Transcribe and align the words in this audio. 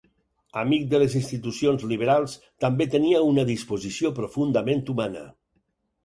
Amic 0.59 0.85
de 0.91 0.99
les 1.01 1.15
institucions 1.17 1.83
liberals, 1.91 2.33
també 2.65 2.87
tenia 2.95 3.19
una 3.33 3.43
disposició 3.49 4.11
profundament 4.21 4.81
humana. 4.95 5.23